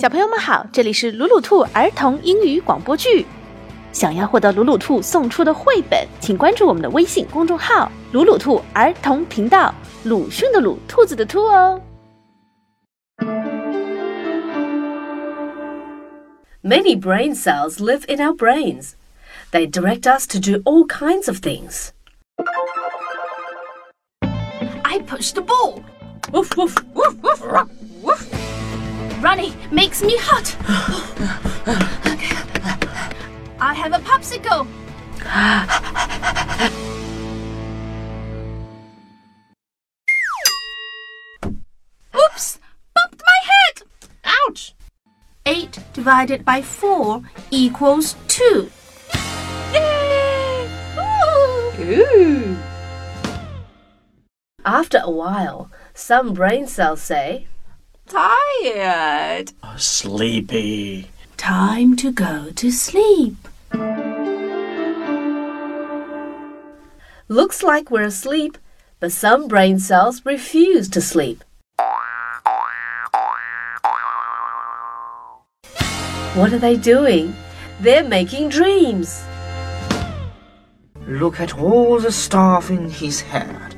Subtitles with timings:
[0.00, 3.26] 小朋友们好，这里是鲁鲁兔儿童英语广播剧。
[3.92, 9.74] 想要获得鲁鲁兔送出的绘本，请关注我们的微信公众号“鲁鲁兔儿童频道”，
[10.04, 11.80] 鲁迅的鲁，兔子的兔哦。
[16.62, 18.90] Many brain cells live in our brains.
[19.50, 21.90] They direct us to do all kinds of things.
[24.82, 25.80] I push the ball.
[26.32, 26.74] Woof, woof.
[26.92, 27.40] Woof, woof,
[28.02, 28.39] woof,
[29.35, 29.45] woof.
[29.45, 30.55] Running makes me hot.
[33.59, 34.67] I have a popsicle.
[42.15, 42.59] Oops!
[42.95, 43.83] Bumped my head!
[44.47, 44.73] Ouch!
[45.45, 47.21] 8 divided by 4
[47.51, 48.69] equals 2.
[49.73, 50.69] Yay!
[50.97, 51.71] Ooh.
[51.79, 52.57] Ooh.
[54.65, 57.47] After a while, some brain cells say,
[58.11, 59.53] Tired.
[59.63, 61.09] Oh, sleepy.
[61.37, 63.37] Time to go to sleep.
[67.29, 68.57] Looks like we're asleep,
[68.99, 71.45] but some brain cells refuse to sleep.
[76.35, 77.33] What are they doing?
[77.79, 79.23] They're making dreams.
[81.07, 83.77] Look at all the stuff in his head.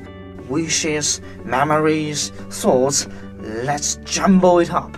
[0.50, 3.08] Wishes, memories, thoughts.
[3.44, 4.96] Let's jumble it up.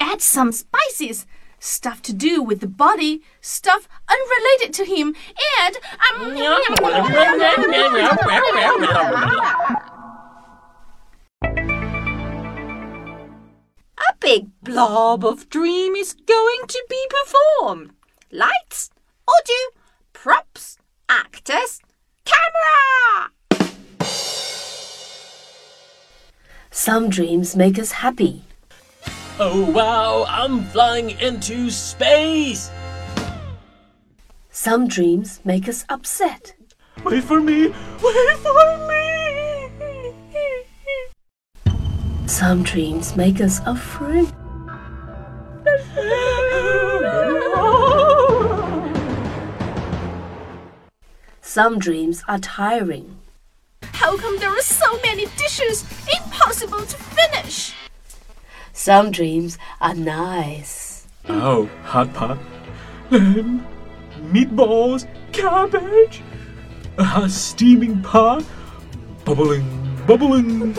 [0.00, 1.26] Add some spices.
[1.60, 5.14] Stuff to do with the body, stuff unrelated to him,
[5.60, 5.76] and
[6.10, 6.36] um,
[13.96, 17.92] A big blob of dream is going to be performed.
[18.32, 18.90] Lights,
[19.28, 19.80] audio,
[20.12, 21.80] props, actors,
[26.84, 28.44] Some dreams make us happy.
[29.40, 32.70] Oh wow, I'm flying into space!
[34.50, 36.54] Some dreams make us upset.
[37.02, 37.68] Wait for me!
[38.02, 39.70] Wait for me!
[42.26, 44.28] Some dreams make us afraid.
[51.40, 53.23] Some dreams are tiring.
[54.04, 55.82] How come there are so many dishes?
[56.20, 57.72] Impossible to finish.
[58.74, 61.06] Some dreams are nice.
[61.26, 62.36] Oh, hot pot,
[63.10, 63.66] lamb,
[64.30, 66.20] meatballs, cabbage,
[66.98, 68.44] a steaming pot,
[69.24, 69.64] bubbling,
[70.06, 70.74] bubbling.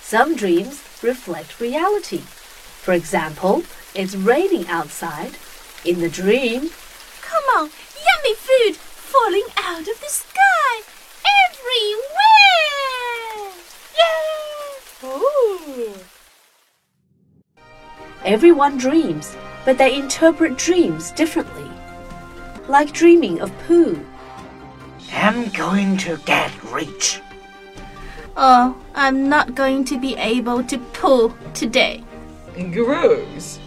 [0.00, 2.22] Some dreams reflect reality.
[2.84, 5.36] For example, it's raining outside.
[5.84, 6.70] In the dream,
[7.52, 7.68] Come
[8.06, 10.80] yummy food falling out of the sky
[11.50, 12.00] everywhere.
[14.00, 15.06] Yay!
[15.06, 15.94] Ooh.
[18.24, 19.36] Everyone dreams,
[19.66, 21.70] but they interpret dreams differently.
[22.68, 24.02] Like dreaming of poo.
[25.12, 27.20] I'm going to get rich.
[28.34, 32.02] Oh, I'm not going to be able to pull today.
[32.72, 33.58] Gross.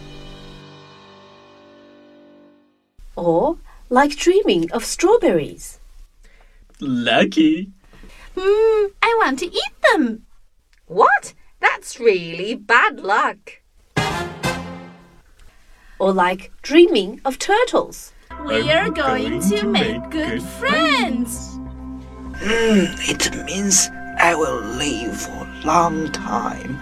[3.14, 3.56] Or
[3.88, 5.78] like dreaming of strawberries.
[6.80, 7.70] Lucky.
[8.36, 10.26] Hmm, I want to eat them.
[10.86, 11.34] What?
[11.60, 13.60] That's really bad luck.
[15.98, 18.12] Or like dreaming of turtles.
[18.44, 21.54] We are going to make good friends.
[22.38, 26.78] Hmm, it means I will live for a long time.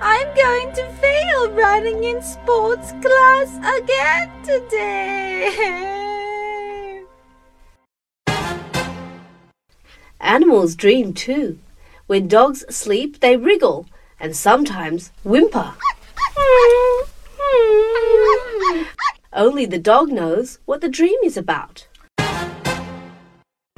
[0.00, 5.94] I'm going to fail running in sports class again today.
[10.28, 11.58] Animals dream too.
[12.06, 13.86] When dogs sleep, they wriggle
[14.20, 15.72] and sometimes whimper.
[19.32, 21.86] Only the dog knows what the dream is about.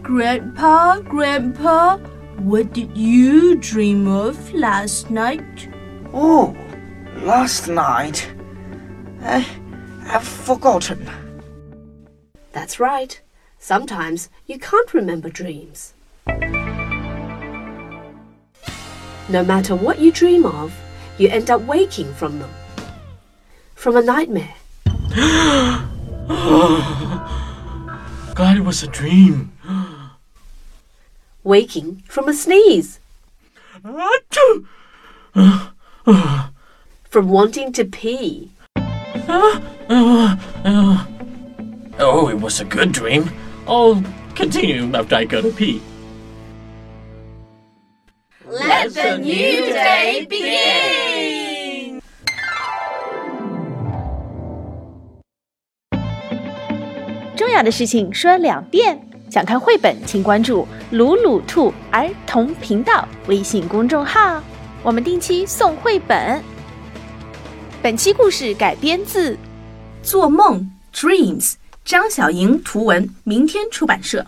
[0.03, 1.99] Grandpa, Grandpa,
[2.38, 5.69] what did you dream of last night?
[6.12, 6.56] Oh,
[7.19, 8.29] last night.
[9.23, 9.46] I,
[10.06, 11.08] I've forgotten.
[12.50, 13.20] That's right.
[13.61, 15.94] Sometimes you can't remember dreams.
[19.31, 20.75] No matter what you dream of,
[21.17, 22.50] you end up waking from them.
[23.77, 24.55] From a nightmare.
[28.35, 29.53] God, it was a dream.
[31.44, 32.99] Waking from a sneeze.
[37.05, 38.50] From wanting to pee.
[42.03, 43.31] Oh, it was a good dream.
[43.69, 44.03] I'll
[44.35, 45.82] continue after I go to pee.
[48.81, 52.00] Let the new day begin.
[57.37, 58.99] 重要的事情说两遍。
[59.31, 64.43] 想看绘本，请关注“鲁鲁兔儿童频道”微信公众号，
[64.82, 66.43] 我们定期送绘本。
[67.82, 69.35] 本期故事改编自
[70.03, 71.53] 《做梦 Dreams》，
[71.85, 74.25] 张小莹图文，明天出版社。